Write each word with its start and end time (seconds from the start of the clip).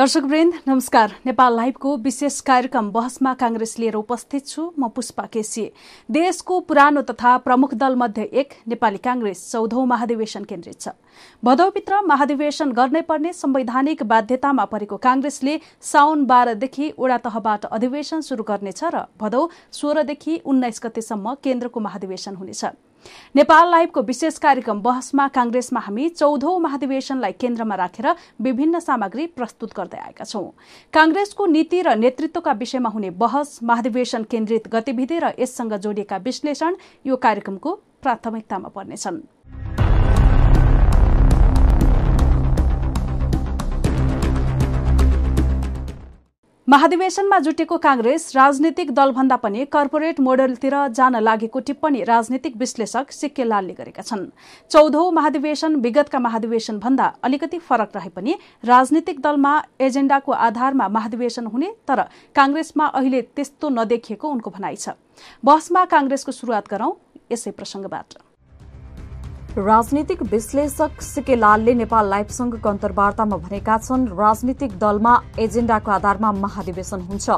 दर्शकवृन्द 0.00 0.54
नमस्कार। 0.68 1.10
नेपाल 1.26 1.56
लाइभको 1.56 1.96
विशेष 1.96 2.40
कार्यक्रम 2.40 2.88
बहसमा 2.90 3.32
कांग्रेस 3.34 3.74
लिएर 3.78 3.94
उपस्थित 3.94 4.46
छु 4.46 4.62
म 4.78 4.88
पुष्पा 4.88 5.24
केसी। 5.32 5.64
देशको 6.08 6.60
पुरानो 6.68 7.02
तथा 7.10 7.36
प्रमुख 7.44 7.74
दल 7.74 7.94
मध्ये 8.00 8.24
एक 8.32 8.54
नेपाली 8.68 8.98
कांग्रेस 9.04 9.44
चौधौं 9.50 9.84
महाधिवेशन 9.86 10.44
केन्द्रित 10.44 10.80
छ। 10.80 10.88
भदौभित्र 11.42 12.00
महाधिवेशन 12.06 12.72
गर्नै 12.72 13.00
पर्ने 13.04 13.32
संवैधानिक 13.34 14.02
बाध्यतामा 14.08 14.64
परेको 14.66 14.96
कांग्रेसले 14.98 15.60
साउन 15.84 16.24
बाह्रदेखि 16.26 16.92
ओडा 16.98 17.18
तहबाट 17.20 17.64
अधिवेशन 17.68 18.20
शुरू 18.24 18.42
गर्नेछ 18.48 18.84
र 18.84 19.04
भदौ 19.20 19.48
सोह्रदेखि 19.72 20.40
उन्नाइस 20.44 20.80
गतेसम्म 20.84 21.34
केन्द्रको 21.44 21.80
महाधिवेशन 21.80 22.36
हुनेछ। 22.36 22.64
नेपाल 23.36 23.70
लाइभको 23.70 24.02
विशेष 24.02 24.38
कार्यक्रम 24.38 24.80
बहसमा 24.82 25.26
कांग्रेसमा 25.28 25.80
हामी 25.80 26.08
चौधौं 26.10 26.58
महाधिवेशनलाई 26.60 27.32
केन्द्रमा 27.40 27.74
राखेर 27.74 28.08
विभिन्न 28.42 28.78
सामग्री 28.80 29.26
प्रस्तुत 29.26 29.74
गर्दै 29.76 29.98
आएका 29.98 30.24
छौं। 30.24 30.44
कांग्रेसको 30.94 31.46
नीति 31.46 31.82
र 31.82 31.94
नेतृत्वका 31.96 32.52
विषयमा 32.52 32.88
हुने 32.88 33.10
बहस 33.16 33.58
महाधिवेशन 33.62 34.24
केन्द्रित 34.30 34.68
गतिविधि 34.68 35.18
र 35.18 35.32
यससँग 35.38 35.76
जोडिएका 35.76 36.16
विश्लेषण 36.20 36.76
यो 37.06 37.16
कार्यक्रमको 37.16 37.74
प्राथमिकतामा 38.02 38.68
पर्नेछन्। 38.68 39.20
महाधिवेशनमा 46.70 47.38
जुटेको 47.38 47.76
कांग्रेस 47.82 48.30
राजनीतिक 48.36 48.90
दलभन्दा 48.94 49.36
पनि 49.36 49.64
कर्पोरेट 49.72 50.20
मोडलतिर 50.20 50.74
जान 50.94 51.16
लागेको 51.18 51.60
टिप्पणी 51.60 52.02
राजनीतिक 52.04 52.56
विश्लेषक 52.56 53.10
सिक्के 53.12 53.44
लालले 53.44 53.74
गरेका 53.74 54.02
छन्। 54.02 54.22
चौधौं 54.70 55.10
महाधिवेशन 55.12 55.74
विगतका 55.82 56.18
महाधिवेशन 56.20 56.78
भन्दा 56.78 57.06
अलिकति 57.24 57.58
फरक 57.58 57.96
रहे 57.96 58.10
पनि 58.14 58.38
राजनीतिक 58.64 59.20
दलमा 59.20 59.58
एजेण्डाको 59.80 60.32
आधारमा 60.46 60.88
महाधिवेशन 60.90 61.46
हुने 61.50 61.74
तर 61.88 62.06
कांग्रेसमा 62.36 62.86
अहिले 62.86 63.22
त्यस्तो 63.34 63.68
नदेखिएको 63.74 64.28
उनको 64.30 64.50
भनाइ 64.52 64.76
छ। 64.76 64.94
बहसमा 65.42 65.84
कांग्रेसको 65.90 66.32
शुरूआत 66.32 66.70
गरौं 66.70 66.92
यसै 67.32 67.50
प्रसंगबाट 67.50 68.29
राजनीतिक 69.60 70.22
विश्लेषक 70.24 71.00
सिके 71.02 71.36
लालले 71.36 71.72
नेपाल 71.74 72.08
लाइफसँगको 72.10 72.68
अन्तर्वार्तामा 72.68 73.36
भनेका 73.38 73.76
छन् 73.78 74.06
राजनीतिक 74.18 74.78
दलमा 74.78 75.12
एजेण्डाको 75.38 75.90
आधारमा 75.90 76.30
महाधिवेशन 76.34 77.00
हुन्छ। 77.08 77.30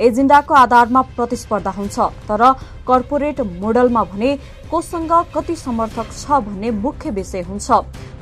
एजेण्डाको 0.00 0.54
आधारमा 0.54 1.02
प्रतिस्पर्धा 1.16 1.70
हुन्छ 1.70 1.98
तर 2.28 2.42
कर्पोरेट 2.88 3.40
मोडलमा 3.40 4.02
भने 4.04 4.30
कोसँग 4.70 5.12
कति 5.34 5.56
समर्थक 5.56 6.10
छ 6.12 6.40
भन्ने 6.46 6.70
मुख्य 6.78 7.10
विषय 7.10 7.42
हुन्छ। 7.48 7.70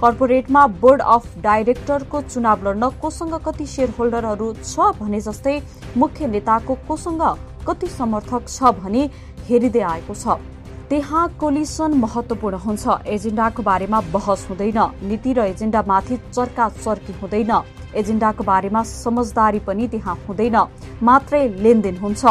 कर्पोरेटमा 0.01 0.67
बोर्ड 0.83 1.03
अफ 1.15 1.39
डाइरेक्टरको 1.43 2.21
चुनाव 2.23 2.69
लड्न 2.69 2.91
कोसँग 3.01 3.35
कति 3.47 3.67
शेयर 3.67 3.95
होल्डरहरू 3.99 4.53
छ 4.55 4.91
भने 5.01 5.21
जस्तै 5.21 5.61
मुख्य 5.97 6.27
नेताको 6.29 6.75
कोसँग 6.89 7.25
कति 7.69 7.87
समर्थक 7.95 8.49
छ 8.49 8.75
भनी 8.83 9.11
हेरिँदै 9.49 9.81
आएको 9.95 10.15
छ। 10.15 10.39
त्यहाँ 10.91 11.29
कोलिसन 11.41 11.95
महत्वपूर्ण 11.99 12.57
हुन्छ। 12.57 12.85
एजेण्डाको 13.07 13.63
बारेमा 13.63 14.01
बहस 14.15 14.47
हुँदैन। 14.51 14.79
नीति 15.03 15.33
र 15.33 15.39
एजेण्डामाथि 15.51 16.17
चर्का 16.31 16.69
चर्की 16.79 17.13
हुँदैन। 17.21 17.51
एजेण्डाको 17.95 18.45
बारेमा 18.45 18.83
समझदारी 18.83 19.59
पनि 19.67 19.89
त्यहाँ 19.89 20.15
हुँदैन। 20.29 20.57
मात्रै 21.03 21.43
लेनदेन 21.59 21.97
हुन्छ। 21.99 22.25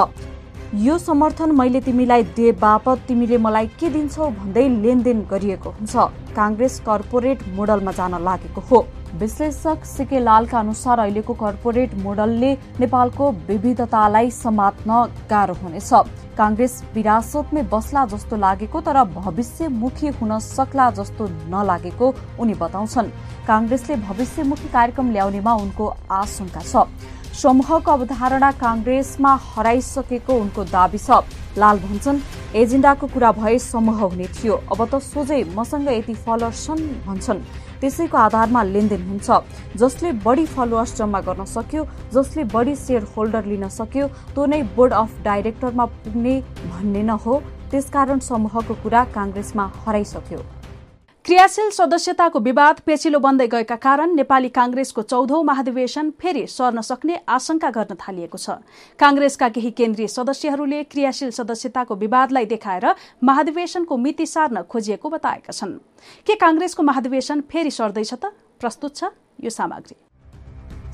यो 0.73 0.97
समर्थन 0.97 1.51
मैले 1.51 1.81
तिमीलाई 1.81 2.23
दिए 2.31 2.51
बापत 2.55 3.03
तिमीले 3.07 3.37
मलाई 3.37 3.67
के 3.79 3.89
दिन्छौ 3.89 4.29
भन्दै 4.31 4.67
लेनदेन 4.83 5.19
गरिएको 5.31 5.69
हुन्छ। 5.69 5.95
काङ्ग्रेस 6.35 6.79
कर्पोरेट 6.79 7.43
मोडलमा 7.55 7.91
जान 7.91 8.13
लागेको 8.23 8.61
हो। 8.61 8.79
विश्लेषक 9.15 9.85
सिके 9.85 10.19
लालका 10.19 10.59
अनुसार 10.59 10.99
अहिलेको 10.99 11.33
कर्पोरेट 11.33 11.93
मोडलले 12.03 12.51
नेपालको 12.79 13.31
विविधतालाई 13.47 14.31
समात्न 14.33 14.91
गाह्रो 15.29 15.53
हुनेछ। 15.61 15.91
काङ्ग्रेस 16.37 16.73
विरासतमै 16.95 17.61
बस्ला 17.71 18.05
जस्तो 18.13 18.35
लागेको 18.35 18.81
तर 18.81 18.97
भविष्यमुखी 19.15 20.07
हुन 20.19 20.37
सक्ला 20.39 20.89
जस्तो 20.91 21.23
नलागेको 21.47 22.13
उनी 22.39 22.53
बताउँछन्। 22.59 23.13
काङ्ग्रेसले 23.47 23.95
भविष्यमुखी 24.07 24.67
कार्यक्रम 24.69 25.11
ल्याउनेमा 25.11 25.53
उनको 25.63 25.85
आशंका 26.11 26.61
छ। 26.61 26.75
समूहको 27.35 27.91
अवधारणा 27.91 28.49
काङ्ग्रेसमा 28.59 29.31
हराइसकेको 29.45 30.33
उनको 30.33 30.63
दावी 30.71 30.97
छ। 30.97 31.19
लाल 31.59 31.79
भन्छन् 31.79 32.19
एजेण्डाको 32.55 33.07
कुरा 33.11 33.31
भए 33.35 33.57
समूह 33.59 33.99
हुने 34.01 34.27
थियो। 34.35 34.55
अब 34.71 34.79
त 34.87 34.99
सोझै 35.03 35.43
मसँग 35.51 35.89
यति 35.91 36.13
फलोअर्स 36.23 36.65
छन् 36.65 36.83
भन्छन्। 37.07 37.43
त्यसैको 37.81 38.17
आधारमा 38.17 38.61
लेनदेन 38.63 39.03
हुन्छ। 39.09 39.27
जसले 39.75 40.11
बढी 40.23 40.45
फलोअर्स 40.55 40.95
जम्मा 40.95 41.19
गर्न 41.27 41.45
सक्यो 41.45 41.83
जसले 42.15 42.43
बढी 42.55 42.75
सेयर 42.75 43.03
होल्डर 43.11 43.45
लिन 43.51 43.67
सक्यो 43.69 44.07
त्यो 44.31 44.45
नै 44.45 44.61
बोर्ड 44.75 44.93
अफ 44.95 45.19
डाइरेक्टरमा 45.23 45.85
पुग्ने 45.85 46.35
भन्ने 46.71 47.03
न 47.03 47.19
हो। 47.19 47.41
त्यसकारण 47.71 48.19
समूहको 48.23 48.73
कुरा 48.83 49.03
काङ्ग्रेसमा 49.11 49.71
हराइसक्यो। 49.83 50.39
क्रियाशील 51.25 51.69
सदस्यताको 51.73 52.39
विवाद 52.45 52.79
पेचिलो 52.85 53.19
बन्दै 53.19 53.47
गएका 53.49 53.75
कारण 53.81 54.13
नेपाली 54.15 54.49
कांग्रेसको 54.53 55.01
चौधौं 55.03 55.41
महाधिवेशन 55.43 56.11
फेरि 56.21 56.45
सर्न 56.47 56.81
सक्ने 56.85 57.15
आशंका 57.27 57.69
गर्न 57.77 57.97
थालिएको 57.97 58.37
छ। 58.37 58.61
कांग्रेसका 58.99 59.49
केही 59.57 59.71
केन्द्रीय 59.73 60.07
सदस्यहरूले 60.07 60.83
क्रियाशील 60.85 61.33
सदस्यताको 61.33 61.95
विवादलाई 61.97 62.45
देखाएर 62.45 62.85
महाधिवेशनको 63.25 63.97
मिति 63.97 64.25
सार्न 64.27 64.61
खोजिएको 64.69 65.09
बताएका 65.09 65.51
छन्। 65.51 65.77
के 66.29 66.35
कांग्रेसको 66.37 66.83
महाधिवेशन 66.83 67.41
फेरि 67.49 67.71
सर्दैछ 67.73 68.13
त? 68.13 68.29
प्रस्तुत 68.61 68.95
छ 68.95 69.03
यो 69.41 69.49
सामग्री। 69.49 70.04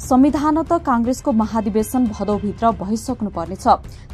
संविधान 0.01 0.61
त 0.63 0.73
कांग्रेसको 0.85 1.31
महाधिवेशन 1.31 2.05
भदौभित्र 2.09 2.69
भइसक्नु 2.75 3.29
पर्नेछ 3.29 3.67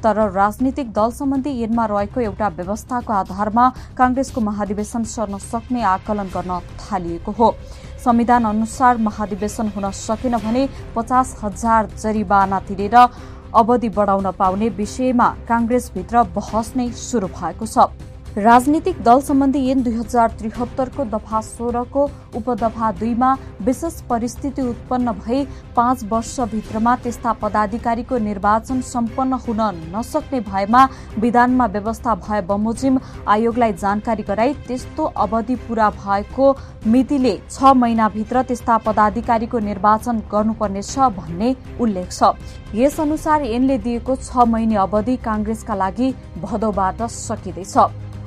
तर 0.03 0.18
राजनीतिक 0.31 0.92
दल 0.92 1.12
सम्बन्धी 1.12 1.52
ऐनमा 1.64 1.86
रहेको 1.88 2.22
एउटा 2.22 2.48
व्यवस्थाको 2.58 3.14
आधारमा 3.14 3.68
कांग्रेसको 3.98 4.42
महाधिवेशन 4.42 5.03
सर्न 5.08 5.38
सक्ने 5.40 5.81
आकलन 5.88 6.28
गर्न 6.36 6.59
थालिएको 6.81 7.31
हो। 7.31 7.52
संविधान 8.03 8.46
अनुसार 8.46 8.98
महाधिवेशन 9.00 9.72
हुन 9.75 9.90
सकेन 9.94 10.38
भने 10.38 10.68
पचास 10.96 11.36
हजार 11.44 11.90
जरिवाना 11.96 12.59
तिरेर 12.68 12.96
अवधि 13.56 13.90
बढ़ाउन 13.90 14.31
पाउने 14.40 14.69
विषयमा 14.78 15.30
कांग्रेसभित्र 15.48 16.24
बहस 16.36 16.74
नै 16.75 16.92
शुरू 17.00 17.28
भएको 17.31 17.66
छ। 17.66 17.88
राजनीतिक 18.36 19.02
दल 19.04 19.20
सम्बन्धी 19.22 19.60
ऐन 19.72 19.82
दुई 19.84 19.94
हजार 19.94 20.32
त्रिहत्तरको 20.40 21.04
दफा 21.12 21.40
सोह्रको 21.42 22.04
उपदफा 22.36 22.92
दुईमा 23.00 23.34
विशेष 23.66 24.02
परिस्थिति 24.10 24.62
उत्पन्न 24.62 25.12
भई 25.20 25.44
पाँच 25.76 26.04
वर्षभित्रमा 26.12 26.96
त्यस्ता 27.04 27.34
पदाधिकारीको 27.42 28.18
निर्वाचन 28.20 28.82
सम्पन्न 28.84 29.40
हुन 29.48 29.62
नसक्ने 29.96 30.40
भएमा 30.44 30.84
विधानमा 31.20 31.66
व्यवस्था 31.66 32.16
भए 32.18 32.42
बमोजिम 32.48 33.00
आयोगलाई 33.28 33.74
जानकारी 33.76 34.24
गराई 34.24 34.54
त्यस्तो 34.68 35.04
अवधि 35.18 35.56
पूरा 35.68 35.90
भएको 35.98 36.56
मितिले 36.88 37.38
छ 37.50 37.74
महिनाभित्र 37.76 38.44
त्यस्ता 38.44 38.78
पदाधिकारीको 38.86 39.60
निर्वाचन 39.60 40.20
गर्नुपर्नेछ 40.32 40.98
भन्ने 41.18 41.56
उल्लेख 41.82 42.12
छ। 42.12 42.34
यस 42.76 43.00
अनुसार 43.00 43.44
ऐनले 43.46 43.78
दिएको 43.80 44.16
छ 44.18 44.46
महिने 44.48 44.76
अवधि 44.78 45.16
कांग्रेसका 45.26 45.76
लागि 45.76 46.14
भदौबाट 46.42 47.02
सकिँदैछ। 47.12 47.78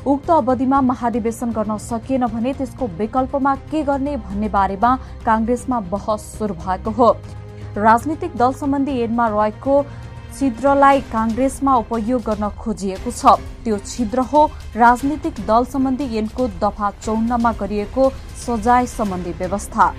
उक्त 0.06 0.30
अवधिमा 0.30 0.80
महाधिवेशन 0.82 1.50
गर्न 1.52 1.76
सकिएन 1.78 2.26
भने 2.26 2.52
त्यसको 2.54 2.86
विकल्पमा 2.98 3.54
के 3.70 3.82
गर्ने 3.84 4.16
भन्ने 4.18 4.48
बारेमा 4.50 4.94
कांग्रेसमा 5.26 5.80
बहस 5.90 6.22
शुरू 6.38 6.54
भएको 6.56 6.90
हो। 6.90 7.10
राजनीतिक 7.76 8.36
दल 8.36 8.52
सम्बन्धी 8.52 9.00
ऐनमा 9.02 9.26
रहेको 9.28 9.82
छिद्रलाई 10.30 11.00
कांग्रेसमा 11.12 11.74
उपयोग 11.76 12.22
गर्न 12.22 12.48
खोजिएको 12.58 13.10
छ। 13.10 13.36
त्यो 13.64 13.78
छिद्र 13.86 14.20
हो 14.22 14.46
राजनीतिक 14.76 15.40
दल 15.46 15.64
सम्बन्धी 15.66 16.06
ऐनको 16.18 16.46
दफा 16.60 16.90
चौन्नमा 17.04 17.52
गरिएको 17.60 18.08
सजाय 18.46 18.86
सम्बन्धी 18.88 19.32
व्यवस्था। 19.38 19.92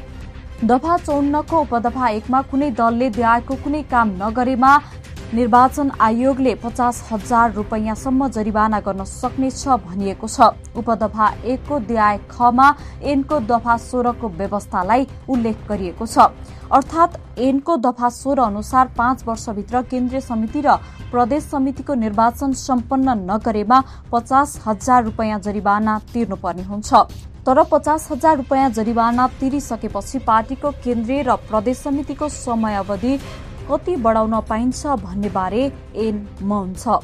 दफा 0.65 0.97
चौन्नको 0.97 1.61
उपदफा 1.61 2.07
एकमा 2.09 2.41
कुनै 2.49 2.71
दलले 2.71 3.09
देहायको 3.11 3.55
कुनै 3.63 3.81
काम 3.91 4.09
नगरेमा 4.17 4.71
निर्वाचन 5.33 5.89
आयोगले 6.01 6.53
पचास 6.55 7.01
हजार 7.11 7.53
रूपियाँसम्म 7.53 8.27
जरिवाना 8.29 8.79
गर्न 8.81 9.03
सक्नेछ 9.03 9.67
भनिएको 9.85 10.27
छ। 10.27 10.51
उपदफा 10.75 11.27
एकको 11.45 11.79
द्याय 11.81 12.17
खमा 12.29 12.67
एनको 13.01 13.39
दफा 13.47 13.77
सोह्रको 13.79 14.29
व्यवस्थालाई 14.29 15.07
उल्लेख 15.29 15.57
गरिएको 15.69 16.05
छ। 16.05 16.27
अर्थात 16.69 17.15
एनको 17.39 17.77
दफा 17.79 18.09
सोह्र 18.11 18.41
अनुसार 18.41 18.91
पाँच 18.97 19.23
वर्षभित्र 19.27 19.81
केन्द्रीय 19.87 20.21
समिति 20.21 20.61
र 20.61 20.75
प्रदेश 21.11 21.43
समितिको 21.45 21.93
निर्वाचन 21.95 22.53
सम्पन्न 22.59 23.15
नगरेमा 23.31 23.83
पचास 24.11 24.59
हजार 24.67 25.03
रूपियाँ 25.03 25.39
जरिवाना 25.41 25.99
तिर्नुपर्ने 26.13 26.63
हुन्छ। 26.63 26.93
तर 27.41 27.63
पचास 27.71 28.07
हजार 28.11 28.35
रूपियाँ 28.37 28.69
जरिवाना 28.71 29.27
तिरिसकेपछि 29.39 30.19
पार्टीको 30.21 30.71
केन्द्रीय 30.83 31.21
र 31.23 31.35
प्रदेश 31.47 31.77
समितिको 31.79 32.29
समयावधि 32.29 33.17
कति 33.71 33.95
बढाउन 34.03 34.39
पाइन्छ 34.49 34.85
भन्ने 34.99 35.29
बारे 35.31 35.71
एन 35.97 36.27
मौन 36.43 36.73
छ। 36.75 36.99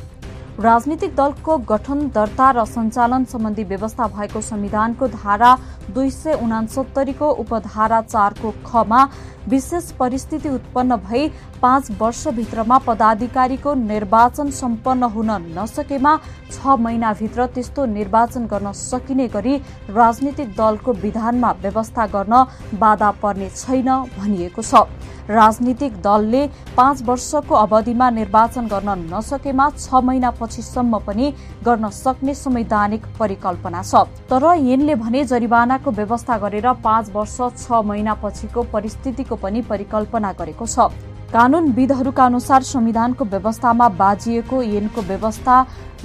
राजनीतिक 0.60 1.16
दलको 1.16 1.58
गठन 1.70 2.00
दर्ता 2.10 2.50
र 2.52 2.64
सञ्चालन 2.66 3.24
सम्बन्धी 3.26 3.64
व्यवस्था 3.64 4.08
भएको 4.10 4.42
संविधानको 4.42 5.08
धारा 5.08 5.52
दुई 5.94 6.10
सय 6.12 6.34
उनासत्तरीको 6.44 7.30
उपधारा 7.44 8.02
चारको 8.04 8.52
खमा 8.66 9.04
विशेष 9.48 9.92
परिस्थिति 10.00 10.50
उत्पन्न 10.50 10.96
भई 11.06 11.28
पाँच 11.62 11.92
वर्षभित्रमा 12.02 12.78
पदाधिकारीको 12.88 13.74
निर्वाचन 13.76 14.50
सम्पन्न 14.52 15.04
हुन 15.14 15.32
नसकेमा 15.58 16.16
छ 16.52 16.78
महिनाभित्र 16.80 17.46
त्यस्तो 17.54 17.86
निर्वाचन 17.94 18.46
गर्न 18.48 18.72
सकिने 18.74 19.28
गरी 19.28 19.56
राजनीतिक 19.92 20.50
दलको 20.58 20.94
विधानमा 21.06 21.52
व्यवस्था 21.62 22.08
गर्न 22.08 22.46
बाधा 22.80 23.12
पर्ने 23.22 23.50
छैन 23.52 23.90
भनिएको 24.18 24.62
छ। 24.62 24.88
राजनीतिक 25.30 26.02
दलले 26.02 26.46
पाँच 26.78 27.02
वर्षको 27.04 27.56
अवधिमा 27.56 28.10
निर्वाचन 28.12 28.68
गर्न 28.68 28.90
नसकेमा 29.14 29.70
छ 29.72 30.04
महिनापछिसम्म 30.04 31.00
पनि 31.08 31.34
गर्न 31.66 31.90
सक्ने 31.94 32.34
संवैधानिक 32.36 33.06
परिकल्पना 33.20 33.82
छ। 33.84 34.06
तर 34.30 34.46
यिनले 34.60 34.96
भने 34.96 35.24
जरिवानाको 35.26 35.92
व्यवस्था 35.92 36.38
गरेर 36.38 36.72
पाँच 36.84 37.12
वर्ष 37.14 37.38
छ 37.58 37.84
महिनापछिको 37.86 38.64
परिस्थितिको 38.74 39.36
पनि 39.36 39.62
परिकल्पना 39.70 40.32
गरेको 40.34 40.66
छ। 40.68 40.90
कानूनविदहरूका 41.28 42.26
अनुसार 42.26 42.64
संविधानको 42.64 43.26
व्यवस्थामा 43.26 43.88
बाजिएको 43.98 44.62
यिनको 44.64 45.02
व्यवस्था 45.04 45.56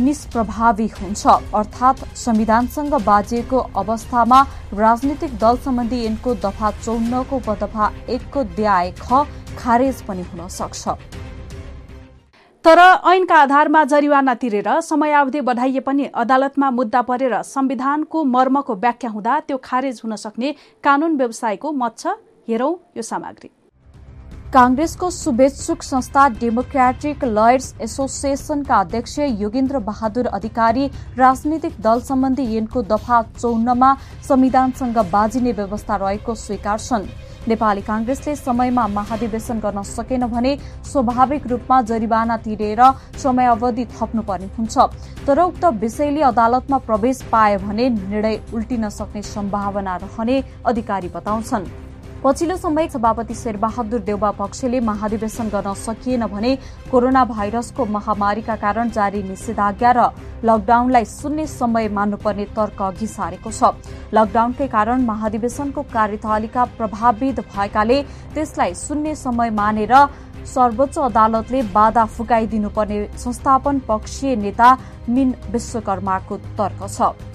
निष्प्रभावी 0.01 0.87
हुन्छ। 0.95 1.27
अर्थात 1.55 2.05
संविधानसँग 2.17 2.95
बाजिएको 3.05 3.59
अवस्थामा 3.77 4.41
राजनीतिक 4.75 5.39
दल 5.39 5.57
सम्बन्धी 5.59 6.03
यिनको 6.03 6.35
दफा 6.43 6.71
चौन्नको 6.81 7.37
उपदफा 7.37 7.93
एकको 8.09 8.45
द्याय 8.57 8.91
ख 9.01 9.25
खारेज 9.59 10.03
पनि 10.03 10.23
हुन 10.25 10.49
सक्छ। 10.51 10.89
तर 12.65 12.79
ऐनका 13.07 13.37
आधारमा 13.39 13.85
जरिवाना 13.87 14.35
तिरेर 14.35 14.81
समयावधि 14.83 15.41
बढाइए 15.43 15.81
पनि 15.83 16.11
अदालतमा 16.17 16.71
मुद्दा 16.73 17.03
परेर 17.05 17.41
संविधानको 17.47 18.25
मर्मको 18.27 18.75
व्याख्या 18.77 19.11
हुँदा 19.11 19.41
त्यो 19.41 19.57
खारेज 19.65 20.01
हुन 20.05 20.17
सक्ने 20.19 20.55
कानून 20.85 21.17
व्यवसायको 21.17 21.73
मत 21.73 21.99
छ 21.99 22.07
हेरौं 22.49 22.75
यो 22.97 23.03
सामग्री। 23.05 23.51
कांग्रेसको 24.53 25.09
शुभेच्छुक 25.11 25.83
संस्था 25.83 26.27
डेमोक्रेटिक 26.31 27.25
लयर्स 27.25 27.73
एसोसिएसनका 27.83 28.77
अध्यक्ष 28.77 29.19
योगेन्द्र 29.19 29.79
बहादुर 29.81 30.27
अधिकारी 30.29 30.87
राजनीतिक 31.19 31.81
दल 31.81 32.01
सम्बन्धी 32.03 32.43
यिनको 32.47 32.83
दफा 32.85 33.21
चौन्नमा 33.39 33.95
संविधानसँग 34.29 34.99
बाजिने 35.13 35.53
व्यवस्था 35.53 35.97
रहेको 35.97 36.35
स्वीकार 36.37 36.79
छन् 36.79 37.07
नेपाली 37.49 37.83
कांग्रेसले 37.83 38.35
समयमा 38.37 38.87
महाधिवेशन 38.89 39.61
गर्न 39.61 39.83
सकेन 39.89 40.27
भने 40.29 40.57
स्वाभाविक 40.85 41.47
रूपमा 41.47 41.81
जरिवाना 41.83 42.37
तिरेर 42.45 42.83
समयावधि 43.23 43.85
थप्नुपर्ने 43.95 44.51
हुन्छ। 44.59 44.77
तर 45.27 45.41
उक्त 45.43 45.65
विषयले 45.81 46.23
अदालतमा 46.25 46.79
प्रवेश 46.89 47.23
पाए 47.33 47.57
भने 47.59 47.89
निर्णय 47.91 48.41
उल्टिन 48.55 48.89
सक्ने 48.91 49.23
सम्भावना 49.25 49.97
रहने 49.97 50.43
अधिकारी 50.67 51.09
बताउँछन्। 51.09 51.67
पछिल्लो 52.25 52.57
समय 52.57 52.87
सभापति 52.89 53.35
शेरबहादुर 53.35 54.01
देउबा 54.01 54.31
पक्षले 54.31 54.81
महाधिवेशन 54.81 55.49
गर्न 55.51 55.73
सकिएन 55.77 56.27
भने 56.31 56.55
कोरोना 56.91 57.25
भाइरसको 57.27 57.87
महामारीका 57.87 58.57
कारण 58.57 58.91
जारी 58.95 59.23
निषेधाज्ञा 59.23 59.93
र 59.93 60.05
लकडाउनलाई 60.47 61.05
शून्य 61.05 61.47
समय 61.49 61.89
मान्नुपर्ने 61.91 62.45
तर्क 62.55 62.83
अघि 62.83 63.07
सारेको 63.09 63.51
छ। 63.51 63.75
लकडाउनकै 64.15 64.69
कारण 64.69 65.03
महाधिवेशनको 65.03 65.83
कार्यतालिका 65.91 66.65
प्रभावित 66.79 67.41
भएकाले 67.51 68.03
त्यसलाई 68.35 68.75
शून्य 68.77 69.15
समय 69.17 69.51
मानेर 69.59 69.95
सर्वोच्च 70.47 70.99
अदालतले 71.01 71.63
बाधा 71.75 72.05
फुकाइदिनुपर्ने 72.07 73.03
संस्थापन 73.19 73.79
पक्षीय 73.91 74.37
नेता 74.47 74.71
मिन 75.11 75.35
विश्वकर्माको 75.51 76.37
तर्क 76.59 76.87
छ। 76.87 77.32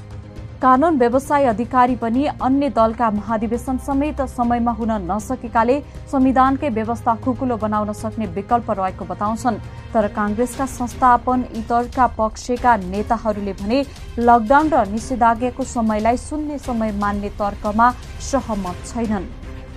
कानून 0.61 0.95
व्यवसाय 0.97 1.43
अधिकारी 1.45 1.95
पनि 1.95 2.25
अन्य 2.41 2.69
दलका 2.75 3.09
महाधिवेशन 3.11 3.77
समेत 3.77 4.21
समयमा 4.27 4.71
हुन 4.71 4.91
नसकेकाले 5.11 5.79
संविधानकै 6.11 6.69
व्यवस्था 6.69 7.15
खुकुलो 7.23 7.55
बनाउन 7.61 7.93
सक्ने 7.93 8.25
विकल्प 8.33 8.71
रहेको 8.71 9.05
बताउँछन्। 9.05 9.61
तर 9.93 10.07
कांग्रेसका 10.17 10.65
संस्थापन 10.65 11.43
इतरका 11.55 12.07
पक्षका 12.17 12.75
नेताहरूले 12.89 13.53
भने 13.53 13.83
लकडाउन 14.19 14.69
र 14.69 14.85
निषेधाज्ञाको 14.91 15.63
समयलाई 15.63 16.17
शून्य 16.17 16.57
समय 16.59 16.91
मान्ने 17.01 17.29
तर्कमा 17.37 17.91
सहमत 18.31 18.85
छैनन्। 18.87 19.29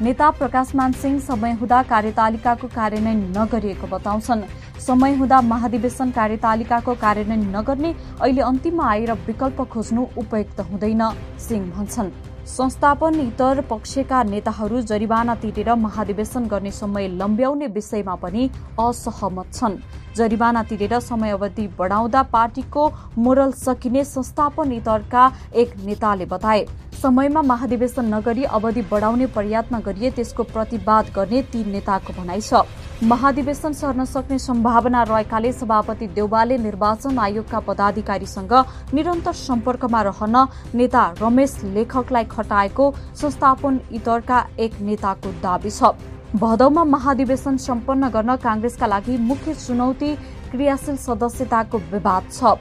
नेता 0.03 0.31
प्रकाशमान 0.31 0.93
सिंह 0.93 1.19
समय 1.21 1.53
हुँदा 1.53 1.83
कार्यतालिकाको 1.83 2.69
कार्यान्वयन 2.69 3.19
नगरिएको 3.37 3.87
बताउँछन्। 3.87 4.43
समय 4.81 5.15
हुँदा 5.15 5.41
महाधिवेशन 5.43 6.11
कार्यतालिकाको 6.11 6.95
कार्यान्वयन 6.95 7.43
नगर्ने 7.57 7.91
अहिले 8.21 8.43
अन्तिममा 8.43 8.89
आएर 8.91 9.13
विकल्प 9.27 9.61
खोज्नु 9.69 10.07
उपयुक्त 10.17 10.61
हुँदैन 10.71 11.03
सिंह 11.39 11.71
भन्छन्। 11.73 12.11
संस्थापन 12.49 13.21
इतर 13.21 13.61
पक्षका 13.71 14.23
नेताहरू 14.25 14.81
जरिवाना 14.83 15.35
तिरेर 15.37 15.75
महाधिवेशन 15.77 16.47
गर्ने 16.49 16.71
समय 16.73 17.09
लम्ब्याउने 17.21 17.67
विषयमा 17.69 18.15
पनि 18.25 18.51
असहमत 18.81 19.53
छन्। 19.55 19.77
जरिवाना 20.17 20.63
तिरेर 20.65 20.99
समयावधि 21.01 21.67
बढाउँदा 21.79 22.23
पार्टीको 22.33 22.89
मोरल 23.19 23.53
सकिने 23.59 24.05
संस्थापन 24.07 24.73
इतरका 24.73 25.31
एक 25.55 25.75
नेताले 25.85 26.27
बताए। 26.27 26.67
समयमा 27.03 27.43
महाधिवेशन 27.43 28.15
नगरी 28.15 28.45
अवधि 28.47 28.83
बढाउने 28.91 29.27
प्रयत्न 29.29 29.79
गरिए 29.81 30.11
त्यसको 30.11 30.43
प्रतिवाद 30.45 31.07
गर्ने 31.17 31.43
ती 31.45 31.65
नेताको 31.67 32.13
भनाइ 32.13 32.41
छ। 32.41 32.63
महाधिवेशन 33.03 33.73
सर्न 33.73 34.05
सक्ने 34.05 34.39
सम्भावना 34.39 35.03
रहेकाले 35.05 35.53
सभापति 35.55 36.07
देउवाले 36.11 36.59
निर्वाचन 36.59 37.19
आयोगका 37.19 37.61
पदाधिकारीसँग 37.63 38.53
निरन्तर 38.95 39.33
सम्पर्कमा 39.35 40.03
रहन 40.03 40.37
नेता 40.75 41.05
रमेश 41.21 41.57
लेखकलाई 41.65 42.25
खटाएको 42.27 42.93
संस्थापन 43.17 43.81
इतरका 43.93 44.47
एक 44.61 44.81
नेताको 44.81 45.33
दावी 45.43 45.71
छ। 45.71 45.95
भदौमा 46.31 46.83
महाधिवेशन 46.85 47.57
सम्पन्न 47.59 48.09
गर्न 48.09 48.35
कांग्रेसका 48.39 48.87
लागि 48.87 49.17
मुख्य 49.21 49.55
चुनौती 49.55 50.15
क्रियाशील 50.51 50.97
सदस्यताको 50.97 51.79
विवाद 51.91 52.29
छ। 52.33 52.55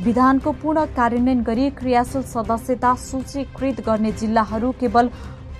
विधानको 0.00 0.52
पूर्ण 0.62 0.84
कार्यान्वयन 0.96 1.42
गरी 1.42 1.68
क्रियाशील 1.76 2.22
सदस्यता 2.24 2.94
सूचीकृत 3.02 3.80
गर्ने 3.86 4.12
जिल्लाहरू 4.12 4.70
केवल 4.80 5.10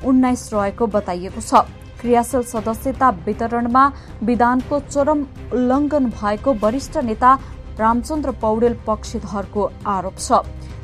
उन्नाइस 0.04 0.48
रहेको 0.52 0.86
बताइएको 0.96 1.40
छ। 1.40 1.60
क्रियाशील 2.00 2.42
सदस्यता 2.46 3.10
वितरणमा 3.26 3.84
विधानको 4.24 4.80
चरम 4.88 5.26
उल्लंघन 5.52 6.06
भएको 6.16 6.54
वरिष्ठ 6.64 6.96
नेता 7.04 7.34
रामचन्द्र 7.78 8.30
पौडेल 8.40 8.76
पक्षधरको 8.86 9.70
आरोप 9.86 10.16
छ। 10.18 10.40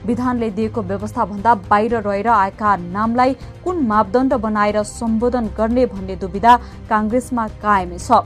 विधानले 0.06 0.50
दिएको 0.50 0.82
व्यवस्था 0.82 1.24
भन्दा 1.24 1.54
बाहिर 1.70 1.94
रहेर 2.00 2.28
आएका 2.28 2.76
नामलाई 2.76 3.34
कुन 3.64 3.86
मापदण्ड 3.86 4.34
बनाएर 4.44 4.82
सम्बोधन 4.82 5.46
गर्ने 5.58 5.86
भन्ने 5.86 6.16
दुविधा 6.16 6.56
कांग्रेसमा 6.90 7.46
कायमै 7.62 7.98
छ। 7.98 8.24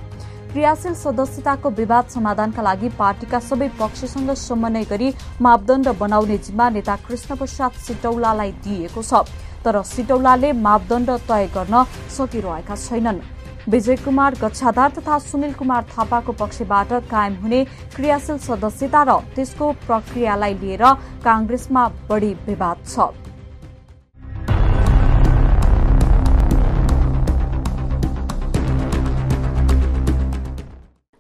क्रियाशील 0.53 0.95
सदस्यताको 0.97 1.71
विवाद 1.73 2.05
समाधानका 2.09 2.63
लागि 2.63 2.89
पार्टीका 2.99 3.39
सबै 3.43 3.69
पक्षसँग 3.81 4.31
समन्वय 4.41 4.85
गरी 4.91 5.13
मापदण्ड 5.43 5.89
बनाउने 6.01 6.39
जिम्मा 6.41 6.69
नेता 6.71 6.97
कृष्ण 7.07 7.37
प्रसाद 7.37 7.73
सिटौलालाई 7.87 8.53
दिइएको 8.65 9.03
छ। 9.03 9.29
तर 9.65 9.83
सिटौलाले 9.85 10.53
मापदण्ड 10.65 11.11
तय 11.29 11.47
गर्न 11.55 11.85
सकिरहेका 12.17 12.77
छैनन्। 12.79 13.21
विजय 13.69 13.97
कुमार 13.97 14.35
गच्छादार 14.41 14.91
तथा 14.97 15.19
सुनिल 15.19 15.53
कुमार 15.55 15.85
थापाको 15.91 16.33
पक्षबाट 16.39 16.93
कायम 17.11 17.35
हुने 17.43 17.65
क्रियाशील 17.97 18.39
सदस्यता 18.39 19.03
र 19.03 19.19
त्यसको 19.35 19.73
प्रक्रियालाई 19.87 20.55
लिएर 20.63 20.85
कांग्रेसमा 21.25 21.89
बढ़ी 22.09 22.33
विवाद 22.47 22.87
छ। 22.87 23.26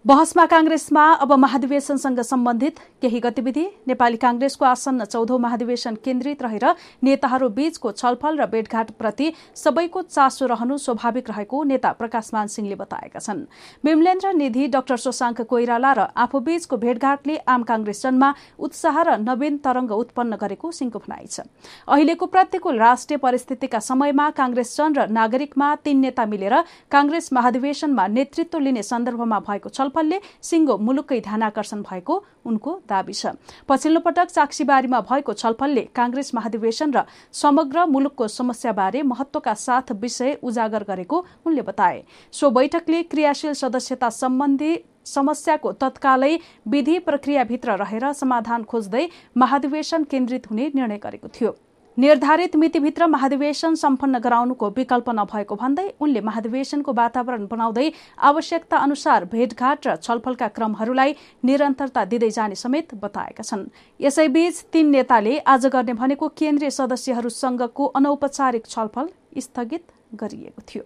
बहसमा 0.07 0.45
कांग्रेसमा 0.47 1.05
अब 1.21 1.33
महाधिवेशनसँग 1.35 2.21
सम्बन्धित 2.23 2.79
केही 3.03 3.21
गतिविधि। 3.21 3.65
नेपाली 3.87 4.17
कांग्रेसको 4.17 4.65
आसन्न 4.65 5.05
चौधौं 5.05 5.39
महाधिवेशन 5.39 5.95
केन्द्रित 6.05 6.43
रहेर 6.43 6.65
नेताहरू 7.03 7.49
बीचको 7.51 7.91
छलफल 7.93 8.39
र 8.39 8.47
भेटघाटप्रति 8.47 9.33
सबैको 9.57 10.03
चासो 10.03 10.47
रहनु 10.47 10.77
स्वाभाविक 10.79 11.31
रहेको 11.31 11.63
नेता 11.65 11.93
प्रकाशमान 11.99 12.47
सिंहले 12.47 12.75
बताएका 12.77 13.19
छन्। 13.19 13.41
विमलेन्द्र 13.83 14.33
निधि 14.33 14.67
डाक्टर 14.69 14.97
शशाङ्क 14.97 15.41
कोइराला 15.43 15.93
र 15.93 16.07
आफूबीचको 16.15 16.77
भेटघाटले 16.77 17.37
आम 17.45 17.63
कांग्रेसजनमा 17.67 18.31
उत्साह 18.63 19.03
र 19.03 19.19
नवीन 19.19 19.59
तरंग 19.59 19.91
उत्पन्न 19.91 20.39
गरेको 20.39 20.71
सिंहको 20.71 20.99
भनाइ 21.03 21.27
छ। 21.27 21.51
अहिलेको 21.91 22.27
प्रतिकूल 22.29 22.79
राष्ट्रिय 22.79 23.19
परिस्थितिका 23.19 23.83
समयमा 23.83 24.31
कांग्रेसजन 24.39 24.95
र 24.95 25.11
नागरिकमा 25.11 25.75
तीन 25.83 25.99
नेता 25.99 26.31
मिलेर 26.31 26.55
कांग्रेस 26.95 27.33
महाधिवेशनमा 27.33 28.07
नेतृत्व 28.07 28.59
लिने 28.61 28.83
सन्दर्भमा 28.85 29.41
भएको 29.43 29.69
छलफल 29.69 29.95
छलफलले 29.97 30.21
सिङ्गो 30.43 30.77
मुलुककै 30.79 31.21
ध्यानकर्षण 31.21 31.81
भएको 31.83 32.15
उनको 32.45 32.71
दावी 32.89 33.13
छ। 33.13 33.33
पछिल्लो 33.69 34.01
पटक 34.01 34.29
साक्षीबारीमा 34.31 35.01
भएको 35.01 35.33
छलफलले 35.33 35.85
कांग्रेस 35.97 36.35
महाधिवेशन 36.35 36.93
र 36.93 37.05
समग्र 37.33 37.87
मुलुकको 37.87 38.29
समस्याबारे 38.29 39.03
महत्वका 39.05 39.55
साथ 39.57 39.93
विषय 39.97 40.39
उजागर 40.43 40.85
गरेको 40.85 41.17
उनले 41.47 41.63
बताए। 41.63 42.05
सो 42.33 42.51
बैठकले 42.51 43.03
क्रियाशील 43.05 43.53
सदस्यता 43.55 44.11
सम्बन्धी 44.13 44.73
समस्याको 45.07 45.73
तत्कालै 45.81 46.35
विधि 46.69 46.99
प्रक्रियाभित्र 47.01 47.77
रहेर 47.79 48.13
समाधान 48.13 48.65
खोज्दै 48.65 49.09
महाधिवेशन 49.37 50.05
केन्द्रित 50.05 50.51
हुने 50.51 50.71
निर्णय 50.75 50.99
गरेको 50.99 51.29
थियो। 51.31 51.57
निर्धारित 51.99 52.57
मितिभित्र 52.57 53.07
महाधिवेशन 53.07 53.75
सम्पन्न 53.75 54.19
गराउनुको 54.19 54.69
विकल्प 54.77 55.09
नभएको 55.11 55.55
भन्दै 55.57 55.87
उनले 56.01 56.21
महाधिवेशनको 56.21 56.93
वातावरण 56.93 57.47
बनाउँदै 57.47 57.91
आवश्यकता 58.21 58.77
अनुसार 58.79 59.25
भेटघाट 59.33 59.87
र 59.87 59.95
छलफलका 59.99 60.49
क्रमहरूलाई 60.49 61.15
निरन्तरता 61.45 62.05
दिँदै 62.05 62.31
जाने 62.31 62.55
समेत 62.55 62.95
बताएका 62.95 63.43
छन्। 63.43 63.65
यसैबीच 64.01 64.65
तीन 64.73 64.91
नेताले 64.91 65.39
आज 65.47 65.67
गर्ने 65.69 65.93
भनेको 65.95 66.29
केन्द्रीय 66.37 66.71
सदस्यहरूसँगको 66.73 67.87
अनौपचारिक 67.97 68.67
छलफल 68.67 69.09
स्थगित 69.39 69.85
गरिएको 70.15 70.63
थियो। 70.69 70.85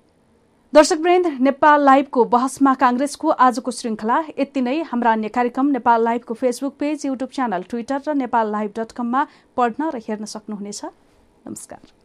दर्शकवृन्द 0.73 1.27
नेपाल 1.43 1.85
लाइभको 1.85 2.25
बहसमा 2.33 2.75
कांग्रेसको 2.81 3.29
आजको 3.47 3.71
श्रृंखला 3.71 4.19
यति 4.39 4.61
नै 4.61 4.75
हाम्रा 4.91 5.13
अन्य 5.13 5.29
कार्यक्रम 5.29 5.67
Nepal 5.69 6.05
लाइभको 6.05 6.35
Facebook 6.35 6.77
page 6.79 7.07
YouTube 7.07 7.31
channel 7.31 7.63
Twitter 7.71 8.01
र 8.07 8.15
नेपाल 8.17 8.53
लाइभ 8.53 8.71
डट 8.77 8.93
कममा 8.95 9.27
पढ्न 9.57 9.91
र 9.91 10.03
हेर्न 10.07 10.25
सक्नुहुनेछ। 10.33 10.85
नमस्कार। 10.85 12.00